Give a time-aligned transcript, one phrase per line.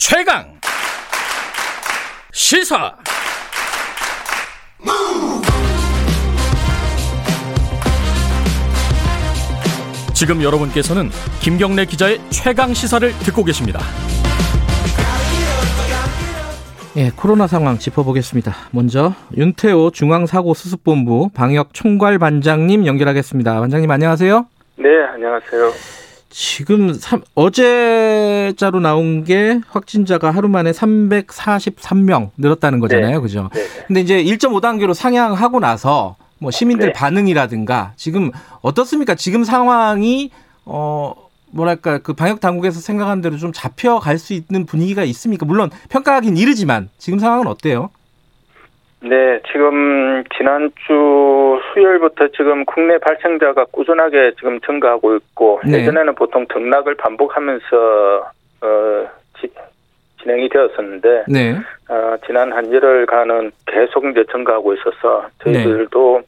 [0.00, 0.58] 최강
[2.32, 2.96] 시사
[10.14, 11.10] 지금 여러분께서는
[11.42, 13.80] 김경래 기자의 최강 시사를 듣고 계십니다.
[16.96, 18.54] 예, 코로나 상황 짚어보겠습니다.
[18.70, 23.60] 먼저 윤태호 중앙사고수습본부 방역총괄반장님 연결하겠습니다.
[23.60, 24.46] 반장님 안녕하세요.
[24.78, 26.09] 네, 안녕하세요.
[26.30, 33.16] 지금 3, 어제자로 나온 게 확진자가 하루 만에 343명 늘었다는 거잖아요.
[33.16, 33.20] 네.
[33.20, 33.50] 그죠?
[33.52, 33.60] 네.
[33.86, 36.92] 근데 이제 1.5단계로 상향하고 나서 뭐 시민들 네.
[36.92, 38.30] 반응이라든가 지금
[38.62, 39.16] 어떻습니까?
[39.16, 40.30] 지금 상황이
[40.64, 41.14] 어
[41.52, 45.44] 뭐랄까 그 방역 당국에서 생각한 대로 좀 잡혀갈 수 있는 분위기가 있습니까?
[45.44, 47.90] 물론 평가하긴 이르지만 지금 상황은 어때요?
[49.02, 50.74] 네, 지금 지난주
[51.80, 55.78] 수요일부터 지금 국내 발생자가 꾸준하게 지금 증가하고 있고 네.
[55.78, 58.30] 예전에는 보통 등락을 반복하면서
[58.62, 59.08] 어,
[59.40, 59.48] 지,
[60.20, 61.56] 진행이 되었었는데 네.
[61.88, 66.22] 어, 지난 한 열흘간은 계속 이제 증가하고 있어서 저희들도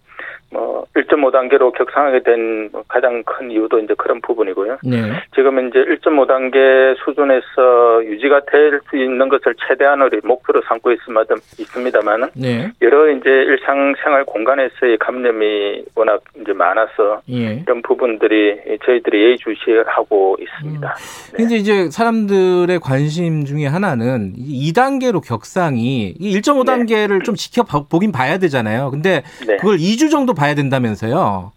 [0.53, 4.79] 뭐 1.5단계로 격상하게 된 가장 큰 이유도 이제 그런 부분이고요.
[4.85, 5.13] 네.
[5.35, 12.71] 지금 이제 1.5단계 수준에서 유지가 될 수 있는 것을 최대한으로 목표로 삼고 있습니다, 있습니다만은 네.
[12.83, 17.63] 여러 이제 일상생활 공간에서의 감염이 워낙 이제 많아서 예.
[17.63, 20.95] 이런 부분들이 저희들이 예의주시하고 있습니다.
[20.95, 21.37] 네.
[21.37, 28.91] 근데 이제 사람들의 관심 중에 하나는 2단계로 격상이 1.5단계를 좀 지켜보긴 봐야 되잖아요.
[28.91, 29.57] 근데 네.
[29.57, 31.53] 그걸 2주 정도 봐야 된다면서요.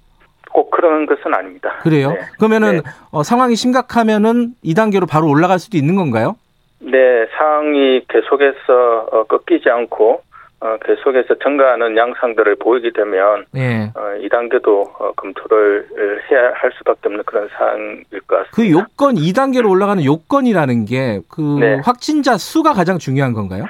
[0.51, 1.79] 꼭 그런 것은 아닙니다.
[1.81, 2.09] 그래요?
[2.11, 2.19] 네.
[2.37, 2.81] 그러면은 네.
[3.11, 6.35] 어, 상황이 심각하면은 2단계로 바로 올라갈 수도 있는 건가요?
[6.79, 10.21] 네, 상황이 계속해서 어, 꺾이지 않고
[10.61, 13.91] 어, 계속해서 증가하는 양상들을 보이게 되면 예.
[13.95, 15.87] 어, 2단계도 어, 검토를
[16.29, 18.51] 해야 할 수밖에 없는 그런 상황일 것 같습니다.
[18.53, 21.81] 그 요건 2단계로 올라가는 요건이라는 게그 네.
[21.83, 23.65] 확진자 수가 가장 중요한 건가요?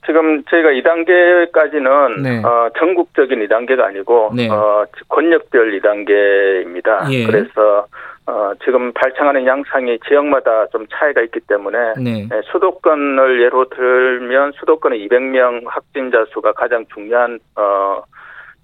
[0.00, 2.42] 음, 지금 저희가 2단계까지는 네.
[2.44, 4.48] 어, 전국적인 2단계가 아니고 네.
[4.48, 7.10] 어, 권역별 2단계입니다.
[7.12, 7.26] 예.
[7.26, 7.86] 그래서
[8.26, 12.26] 어, 지금 발생하는 양상이 지역마다 좀 차이가 있기 때문에 네.
[12.30, 18.02] 네, 수도권을 예로 들면 수도권의 200명 확진자 수가 가장 중요한 어,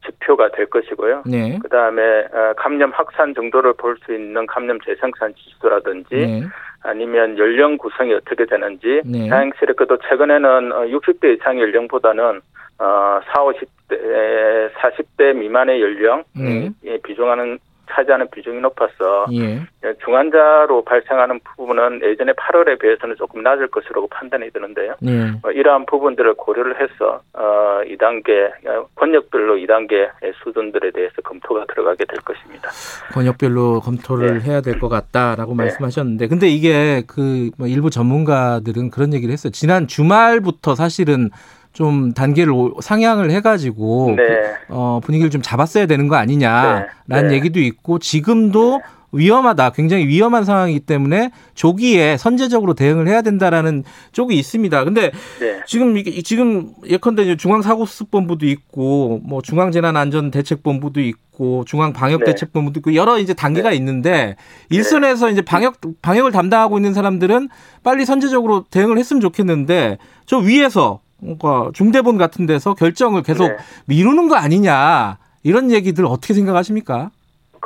[0.04, 1.22] 지표가 될 것이고요.
[1.26, 1.58] 네.
[1.60, 6.42] 그 다음에 어, 감염 확산 정도를 볼 수 있는 감염 재생산 지수라든지 네.
[6.86, 9.28] 아니면 연령 구성이 어떻게 되는지 네.
[9.28, 12.40] 다행스럽게도 최근에는 어, 60대 이상 연령보다는
[12.78, 16.70] 어, 4, 50대, 40대 미만의 연령 네.
[16.84, 17.58] 이 비중하는
[17.90, 19.60] 차지하는 비중이 높아서 예.
[20.04, 24.94] 중환자로 발생하는 부분은 예전에 8월에 비해서는 조금 낮을 것으로 판단이 드는데요.
[25.06, 25.32] 예.
[25.42, 30.10] 어, 이러한 부분들을 고려를 해서 어, 2단계 어, 권역별로 2단계
[30.44, 32.70] 수준들에 대해서 검토가 들어가게 될 것입니다.
[33.12, 34.44] 권역별로 검토를 네.
[34.50, 35.64] 해야 될 것 같다라고 네.
[35.64, 39.50] 말씀하셨는데, 근데 이게 그뭐 일부 전문가들은 그런 얘기를 했어요.
[39.52, 41.30] 지난 주말부터 사실은
[41.76, 44.22] 좀 단계를 오- 상향을 해가지고 네.
[44.70, 47.22] 어, 분위기를 좀 잡았어야 되는 거 아니냐라는 네.
[47.22, 47.34] 네.
[47.34, 48.80] 얘기도 있고 지금도
[49.12, 54.84] 위험하다, 굉장히 위험한 상황이기 때문에 조기에 선제적으로 대응을 해야 된다라는 쪽이 있습니다.
[54.84, 55.60] 근데 네.
[55.66, 64.36] 지금 이게 지금 예컨대 중앙사고수습본부도 있고 뭐 중앙재난안전대책본부도 있고 중앙방역대책본부도 있고 여러 이제 단계가 있는데
[64.70, 67.50] 일선에서 이제 방역 방역을 담당하고 있는 사람들은
[67.82, 73.56] 빨리 선제적으로 대응을 했으면 좋겠는데 저 위에서 뭔가 중대본 같은 데서 결정을 계속 네.
[73.86, 77.10] 미루는 거 아니냐 이런 얘기들 어떻게 생각하십니까?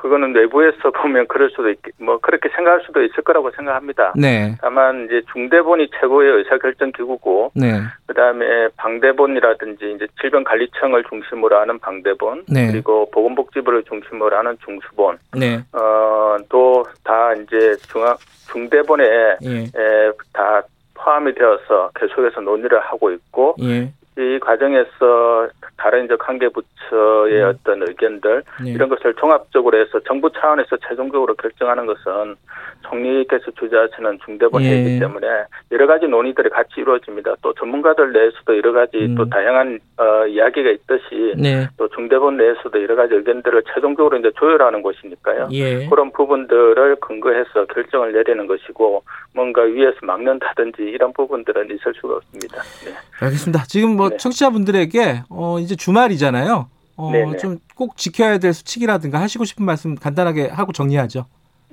[0.00, 4.14] 그거는 내부에서 보면 그럴 수도 있, 뭐 그렇게 생각할 수도 있을 거라고 생각합니다.
[4.16, 12.44] 네, 다만 이제 중대본이 최고의 의사결정 기구고 네, 그다음에 방대본이라든지 이제 질병관리청을 중심으로 하는 방대본
[12.48, 12.68] 네.
[12.70, 18.16] 그리고 보건복지부를 중심으로 하는 중수본 네, 어또 다 이제 중앙
[18.50, 19.04] 중대본에
[19.44, 20.62] 예, 에, 다
[21.02, 27.48] 포함이 되어서 계속해서 논의를 하고 있고 예, 이 과정에서 다른 이제 관계 부처의 음.
[27.48, 28.70] 어떤 의견들 네.
[28.72, 32.36] 이런 것을 종합적으로 해서 정부 차원에서 최종적으로 결정하는 것은
[32.82, 34.98] 총리께서 주재하시는 중대본회의이기 예.
[34.98, 35.26] 때문에
[35.70, 37.36] 여러 가지 논의들이 같이 이루어집니다.
[37.42, 39.14] 또 전문가들 내에서도 여러 가지 음.
[39.14, 44.82] 또 다양한 어, 이야기가 있듯이 네, 또 중대본 내에서도 여러 가지 의견들을 최종적으로 이제 조율하는
[44.82, 45.48] 것이니까요.
[45.52, 49.02] 예, 그런 부분들을 근거해서 결정을 내리는 것이고
[49.34, 52.62] 뭔가 위에서 막는다든지 이런 부분들은 있을 수가 없습니다.
[52.84, 52.92] 네.
[53.20, 53.64] 알겠습니다.
[53.68, 54.16] 지금 뭐 네.
[54.16, 56.68] 청취자분들에게 어 이제 주말이잖아요.
[56.96, 57.36] 어 네네.
[57.36, 61.26] 좀꼭 지켜야 될 수칙이라든가 하시고 싶은 말씀 간단하게 하고 정리하죠.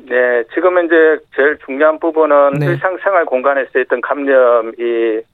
[0.09, 2.67] 네, 지금 이제 제일 중요한 부분은 네.
[2.67, 4.71] 일상생활 공간에서 있던 감염이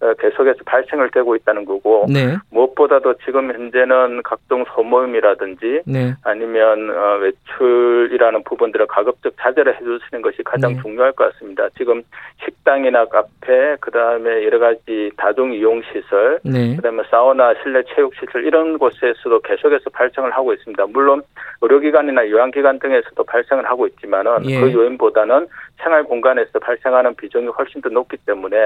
[0.02, 2.36] 어, 계속해서 발생을 되고 있다는 거고 네.
[2.50, 6.14] 무엇보다도 지금 현재는 각종 소모임이라든지 네.
[6.24, 10.82] 아니면 어, 외출이라는 부분들을 가급적 자제를 해주시는 것이 가장 네.
[10.82, 11.70] 중요할 것 같습니다.
[11.78, 12.02] 지금
[12.44, 16.76] 식당이나 카페, 그 다음에 여러 가지 다중 이용 시설, 네.
[16.76, 20.88] 그다음에 사우나, 실내 체육 시설 이런 곳에서도 계속해서 발생을 하고 있습니다.
[20.88, 21.22] 물론
[21.62, 24.63] 의료기관이나 요양기관 등에서도 발생을 하고 있지만은 예.
[24.66, 25.48] 그 요인보다는
[25.82, 28.58] 생활 공간에서 발생하는 비중이 훨씬 더 높기 때문에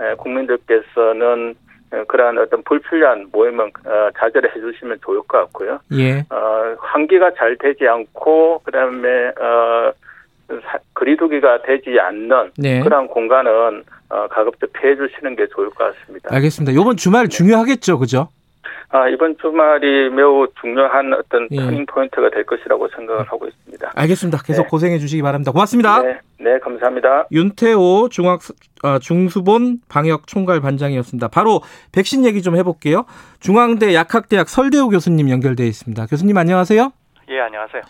[0.00, 1.54] 에, 국민들께서는
[1.92, 5.78] 에, 그러한 어떤 불필요한 모임은 어, 자제를 해주시면 좋을 것 같고요.
[5.92, 6.20] 예.
[6.30, 9.92] 어, 환기가 잘 되지 않고 그다음에 어,
[10.64, 12.80] 사- 거리두기가 되지 않는 네.
[12.80, 16.34] 그러한 공간은 어, 가급적 피해 주시는 게 좋을 것 같습니다.
[16.34, 16.74] 알겠습니다.
[16.74, 18.28] 요번 주말 중요하겠죠, 그죠?
[18.94, 21.56] 아, 이번 주말이 매우 중요한 어떤 예.
[21.56, 23.90] 터닝 포인트가 될 것이라고 생각을 하고 있습니다.
[23.92, 24.38] 알겠습니다.
[24.44, 24.68] 계속 네.
[24.68, 25.50] 고생해 주시기 바랍니다.
[25.50, 26.00] 고맙습니다.
[26.00, 27.26] 네, 네, 감사합니다.
[27.32, 28.38] 윤태호 중학
[28.84, 31.26] 아, 중수본 방역 총괄 반장이었습니다.
[31.26, 33.04] 바로 백신 얘기 좀 해볼게요.
[33.40, 36.06] 중앙대 약학대학 설대우 교수님 연결돼 있습니다.
[36.06, 36.92] 교수님 안녕하세요.
[37.30, 37.82] 예, 안녕하세요.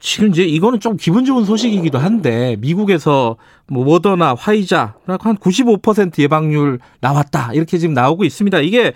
[0.00, 3.38] 지금 이제 이거는 좀 기분 좋은 소식이기도 한데 미국에서
[3.70, 8.60] 뭐 모더나, 화이자 한 95% 예방률 나왔다 이렇게 지금 나오고 있습니다.
[8.60, 8.92] 이게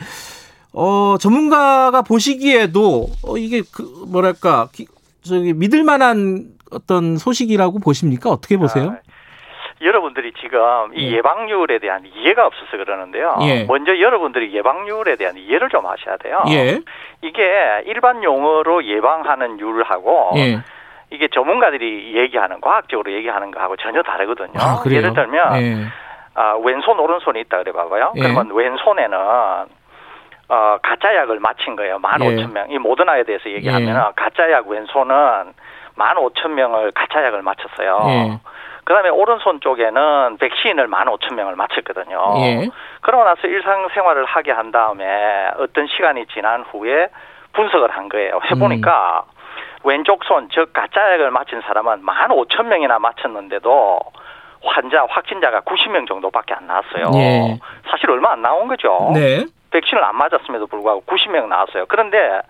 [0.74, 4.88] 어 전문가가 보시기에도 어 이게 그 뭐랄까 기-
[5.22, 8.30] 저기 믿을 만한 어떤 소식이라고 보십니까?
[8.30, 8.90] 어떻게 보세요?
[8.90, 8.96] 아,
[9.84, 10.58] 여러분들이 지금
[10.96, 11.16] 이 예.
[11.16, 13.36] 예방률에 대한 이해가 없어서 그러는데요.
[13.42, 13.64] 예.
[13.64, 16.42] 먼저 여러분들이 예방률에 대한 이해를 좀 하셔야 돼요.
[16.48, 16.80] 예.
[17.22, 17.42] 이게
[17.86, 20.58] 일반 용어로 예방하는 율하고 예.
[21.10, 24.54] 이게 전문가들이 얘기하는 과학적으로 얘기하는 거하고 전혀 다르거든요.
[24.56, 24.82] 아?
[24.90, 25.76] 예를 들면 예.
[26.34, 28.12] 아, 왼손 오른손이 있다 그래 봐봐요.
[28.16, 28.20] 예.
[28.22, 29.16] 그러면 왼손에는
[30.49, 31.99] 어, 가짜 약을 맞힌 거예요.
[31.99, 32.26] 만 예.
[32.26, 32.70] 오천 명.
[32.70, 35.55] 이 모더나에 대해서 얘기하면 가짜 약 왼손은
[35.96, 38.00] 만 오천 명을 가짜 약을 맞췄어요.
[38.08, 38.38] 예.
[38.85, 42.35] 그다음에 오른손 쪽에는 백신을 만 오천 명을 맞췄거든요.
[42.38, 42.69] 예.
[43.00, 47.08] 그러고 나서 일상생활을 하게 한 다음에 어떤 시간이 지난 후에
[47.55, 48.41] 분석을 한 거예요.
[48.50, 49.35] 해보니까 음.
[49.85, 54.00] 왼쪽 손, 즉 가짜 약을 맞힌 사람은 만 오천 명이나 맞췄는데도
[54.62, 57.11] 환자 확진자가 90명 정도밖에 안 나왔어요.
[57.14, 57.58] 예.
[57.88, 59.11] 사실 얼마 안 나온 거죠.
[59.14, 59.44] 네.
[59.74, 61.86] 백신을 안 맞았음에도 불구하고 90명 나왔어요.
[61.88, 62.40] 그런데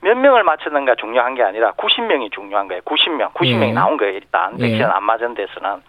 [0.00, 2.80] 몇 명을 맞췄는가 중요한 게 아니라 90명이 중요한 거예요.
[2.82, 3.72] 90명, 90명이 예.
[3.72, 4.14] 나온 거예요.
[4.14, 4.62] 일단 예.
[4.62, 5.82] 백신을 안 맞은 데서는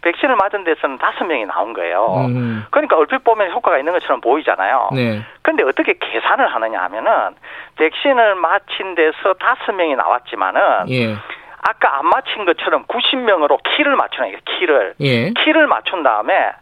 [0.00, 2.24] 백신을 맞은 데서는 다섯 명이 나온 거예요.
[2.28, 2.64] 음.
[2.70, 4.90] 그러니까 얼핏 보면 효과가 있는 것처럼 보이잖아요.
[4.94, 5.20] 네.
[5.42, 7.34] 근데 어떻게 계산을 하느냐 하면은
[7.76, 11.14] 백신을 맞힌 데서 다섯 명이 나왔지만은 예.
[11.60, 14.38] 아까 안 맞힌 것처럼 90명으로 키를 맞추는 거예요.
[14.46, 15.30] 키를 예.
[15.30, 16.52] 키를 맞춘 다음에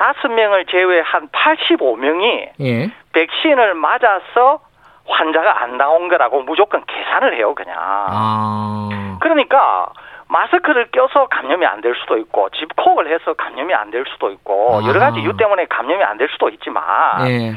[0.00, 2.90] 다섯 명을 제외한 85명이 예.
[3.12, 4.60] 백신을 맞아서
[5.06, 7.76] 환자가 안 나온 거라고 무조건 계산을 해요, 그냥.
[7.78, 8.88] 아.
[9.20, 9.90] 그러니까
[10.28, 14.88] 마스크를 껴서 감염이 안 될 수도 있고 집콕을 해서 감염이 안 될 수도 있고 아.
[14.88, 16.82] 여러 가지 이유 때문에 감염이 안 될 수도 있지만
[17.28, 17.52] 예.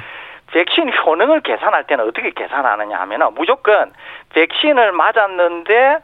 [0.51, 3.93] 백신 효능을 계산할 때는 어떻게 계산하느냐 하면은 무조건
[4.33, 5.97] 백신을 맞았는데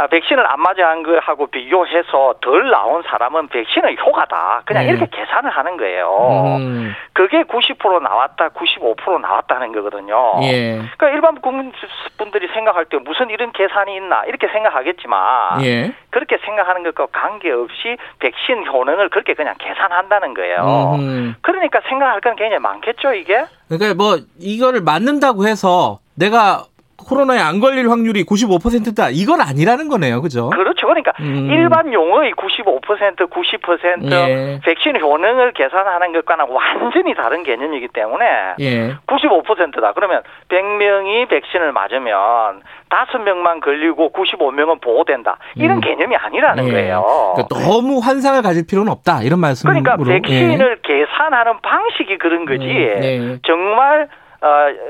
[0.00, 4.62] 아, 백신을 안 맞아 한 거하고 비교해서 덜 나온 사람은 백신의 효과다.
[4.64, 4.92] 그냥 네.
[4.92, 6.56] 이렇게 계산을 하는 거예요.
[6.58, 6.94] 음.
[7.12, 10.40] 그게 90% 나왔다, 95% 나왔다는 거거든요.
[10.44, 10.76] 예.
[10.96, 15.92] 그러니까 일반 국민분들이 생각할 때 무슨 이런 계산이 있나 이렇게 생각하겠지만 예.
[16.08, 20.94] 그렇게 생각하는 것과 관계없이 백신 효능을 그렇게 그냥 계산한다는 거예요.
[20.98, 21.34] 음.
[21.42, 23.44] 그러니까 생각할 건 굉장히 많겠죠 이게.
[23.68, 26.64] 그러니까 뭐 이거를 맞는다고 해서 내가
[27.08, 30.22] 코로나에 안 걸릴 확률이 95%다 이건 아니라는 거네요.
[30.22, 30.50] 그죠?
[30.50, 30.86] 그렇죠.
[30.86, 31.48] 그러니까 음.
[31.50, 34.60] 일반 용어의 95% 90% 예.
[34.64, 38.26] 백신 효능을 계산하는 것과는 완전히 다른 개념이기 때문에
[38.60, 38.94] 예.
[39.06, 39.92] 95%다.
[39.94, 45.38] 그러면 100명이 백신을 맞으면 5명만 걸리고 95명은 보호된다.
[45.54, 45.80] 이런 음.
[45.80, 46.72] 개념이 아니라는 예.
[46.72, 47.34] 거예요.
[47.36, 49.22] 그러니까 너무 환상을 가질 필요는 없다.
[49.22, 49.80] 이런 말씀으로.
[49.80, 52.64] 그러니까 백신을 계산하는 방식이 그런 거지.
[52.64, 53.38] 음, 네.
[53.46, 54.08] 정말
[54.42, 54.48] 어,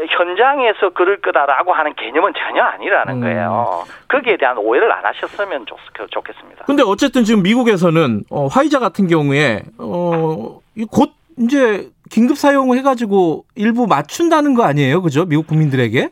[0.08, 3.20] 현장에서 그럴 거다라고 하는 개념은 전혀 아니라는 음.
[3.20, 3.84] 거예요.
[4.08, 5.76] 거기에 대한 오해를 안 하셨으면 좋,
[6.10, 6.64] 좋겠습니다.
[6.66, 13.86] 근데 어쨌든 지금 미국에서는 어, 화이자 같은 경우에 어, 이곧 이제 긴급 사용을 해가지고 일부
[13.88, 15.24] 맞춘다는 거 아니에요, 그죠?
[15.24, 16.10] 미국 국민들에게?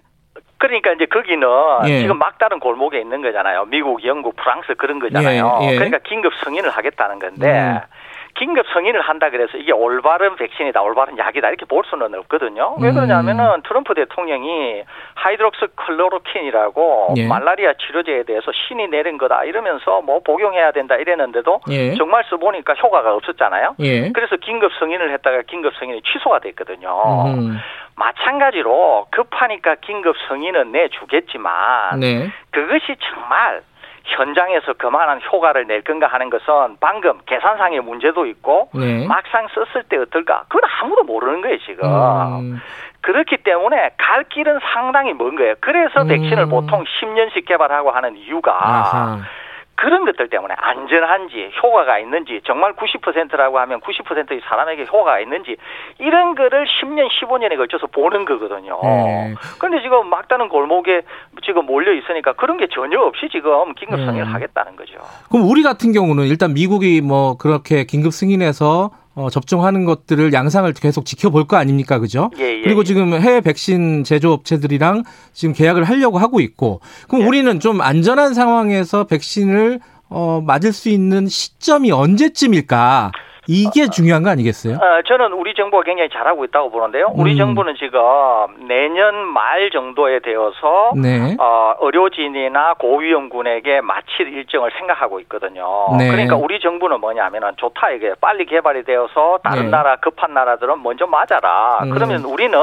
[0.59, 1.47] 그러니까 이제 거기는
[1.87, 2.00] 예.
[2.00, 3.66] 지금 막다른 골목에 있는 거잖아요.
[3.66, 5.61] 미국, 영국, 프랑스 그런 거잖아요.
[5.62, 5.75] 예, 예.
[5.76, 7.78] 그러니까 긴급 승인을 하겠다는 건데 음.
[8.38, 12.76] 긴급 승인을 한다 그래서 이게 올바른 백신이다, 올바른 약이다 이렇게 볼 수는 없거든요.
[12.80, 12.95] 왜 음.
[12.95, 17.26] 그러냐면은 트럼프 대통령이 하이드록시클로로퀸이라고 예.
[17.26, 21.95] 말라리아 치료제에 대해서 신이 내린 거다 이러면서 뭐 복용해야 된다 이랬는데도 예.
[21.97, 23.75] 정말 써보니까 효과가 없었잖아요.
[23.80, 24.12] 예.
[24.12, 27.25] 그래서 긴급 승인을 했다가 긴급 승인이 취소가 됐거든요.
[27.26, 27.59] 음.
[27.97, 32.30] 마찬가지로 급하니까 긴급 승인은 내주겠지만 네.
[32.52, 33.62] 그것이 정말
[34.09, 39.07] 현장에서 그만한 효과를 낼 건가 하는 것은 방금 계산상의 문제도 있고 네.
[39.07, 40.45] 막상 썼을 때 어떨까?
[40.49, 41.85] 그건 아무도 모르는 거예요 지금.
[41.85, 42.61] 음,
[43.00, 45.55] 그렇기 때문에 갈 길은 상당히 먼 거예요.
[45.61, 46.09] 그래서 음.
[46.09, 49.19] 백신을 보통 10년씩 개발하고 하는 이유가 아하.
[49.78, 55.56] 그런 것들 때문에 안전한지 효과가 있는지 정말 90%라고 하면 90%의 사람에게 효과가 있는지
[56.00, 58.80] 이런 거를 10년 15년에 걸쳐서 보는 거거든요.
[58.82, 59.35] 네.
[59.61, 61.02] 그런데 지금 막다른 골목에
[61.44, 64.35] 지금 몰려 있으니까 그런 게 전혀 없이 지금 긴급 승인을 음.
[64.35, 64.94] 하겠다는 거죠.
[65.30, 71.04] 그럼 우리 같은 경우는 일단 미국이 뭐 그렇게 긴급 승인해서 어, 접종하는 것들을 양상을 계속
[71.04, 72.30] 지켜볼 거 아닙니까, 그죠?
[72.38, 72.84] 예, 예, 그리고 예.
[72.84, 77.26] 지금 해외 백신 제조업체들이랑 지금 계약을 하려고 하고 있고, 그럼 예.
[77.26, 83.10] 우리는 좀 안전한 상황에서 백신을 어, 맞을 수 있는 시점이 언제쯤일까?
[83.50, 84.75] 이게 중요한 거 아니겠어요?
[84.75, 87.11] 어, 저는 우리 정부가 굉장히 잘하고 있다고 보는데요.
[87.14, 87.38] 우리 음.
[87.38, 87.99] 정부는 지금
[88.69, 91.35] 내년 말 정도에 되어서 네.
[91.40, 95.64] 어, 의료진이나 고위험군에게 마칠 일정을 생각하고 있거든요.
[95.97, 96.11] 네.
[96.11, 99.71] 그러니까 우리 정부는 뭐냐면은 좋다 이게 빨리 개발이 되어서 다른 네.
[99.71, 101.78] 나라 급한 나라들은 먼저 맞아라.
[101.85, 101.90] 음.
[101.90, 102.59] 그러면 우리는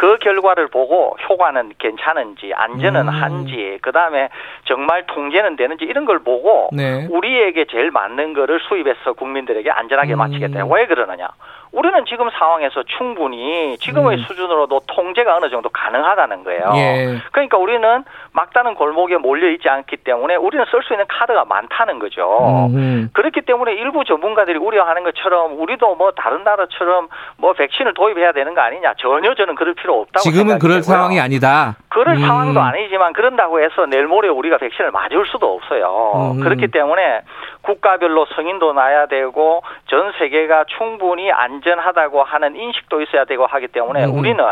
[0.00, 3.08] 그 결과를 보고 효과는 괜찮은지 안전은 음.
[3.10, 4.30] 한지 그다음에
[4.64, 7.06] 정말 통제는 되는지 이런 걸 보고 네.
[7.10, 10.18] 우리에게 제일 맞는 거를 수입해서 국민들에게 안전하게 음.
[10.20, 10.64] 마치겠다.
[10.64, 11.28] 왜 그러느냐?
[11.72, 14.22] 우리는 지금 상황에서 충분히 지금의 음.
[14.24, 16.72] 수준으로도 통제가 어느 정도 가능하다는 거예요.
[16.74, 17.18] 예.
[17.32, 22.68] 그러니까 우리는 막다른 골목에 몰려 있지 않기 때문에 우리는 쓸 수 있는 카드가 많다는 거죠.
[22.74, 23.10] 음.
[23.12, 28.60] 그렇기 때문에 일부 전문가들이 우려하는 것처럼 우리도 뭐 다른 나라처럼 뭐 백신을 도입해야 되는 거
[28.60, 30.82] 아니냐 전혀 저는 그럴 필요 없다고 지금은 그럴 되고요.
[30.82, 31.76] 상황이 아니다.
[31.90, 32.20] 그럴 음.
[32.20, 36.34] 상황도 아니지만 그런다고 해서 내일 모레 우리가 백신을 맞을 수도 없어요.
[36.36, 36.40] 음.
[36.40, 37.22] 그렇기 때문에
[37.62, 44.18] 국가별로 승인도 나야 되고 전 세계가 충분히 안전하다고 하는 인식도 있어야 되고 하기 때문에 음.
[44.18, 44.44] 우리는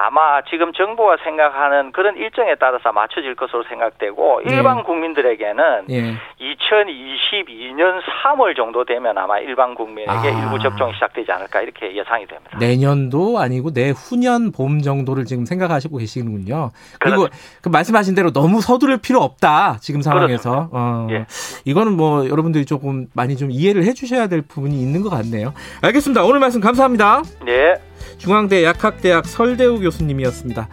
[0.00, 4.54] 아마 지금 정부가 생각하는 그런 일정에 따라서 맞춰질 것으로 생각되고 네.
[4.54, 6.14] 일반 국민들에게는 예.
[6.40, 10.24] 2022년 3월 정도 되면 아마 일반 국민에게 아.
[10.24, 12.56] 일부 접종이 시작되지 않을까 이렇게 예상이 됩니다.
[12.60, 16.70] 내년도 아니고 내후년 봄 정도를 지금 생각하시고 계시는군요.
[17.00, 17.26] 그리고
[17.60, 19.78] 그 말씀하신 대로 너무 서두를 필요 없다.
[19.80, 20.68] 지금 상황에서.
[20.70, 21.26] 어, 예.
[21.64, 25.54] 이거는 뭐 여러분들이 조금 많이 좀 이해를 해 주셔야 될 부분이 있는 것 같네요.
[25.82, 26.22] 알겠습니다.
[26.22, 27.22] 오늘 말씀 감사합니다.
[27.44, 27.74] 네.
[28.18, 30.68] 중앙대 약학대학 설대우 교수님이었습니다.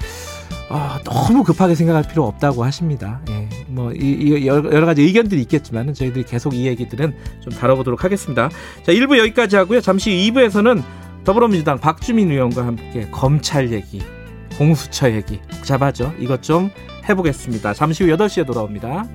[0.69, 3.21] 아, 너무 급하게 생각할 필요 없다고 하십니다.
[3.29, 8.49] 예, 뭐 이, 이 여러 가지 의견들이 있겠지만 저희들이 계속 이 얘기들은 좀 다뤄보도록 하겠습니다.
[8.83, 9.81] 자, 1부 여기까지 하고요.
[9.81, 10.83] 잠시 후 2부에서는
[11.23, 14.01] 더불어민주당 박주민 의원과 함께 검찰 얘기,
[14.57, 16.13] 공수처 얘기 복잡하죠.
[16.19, 16.71] 이것 좀
[17.07, 17.73] 해보겠습니다.
[17.73, 19.05] 잠시 후 8시에 돌아옵니다.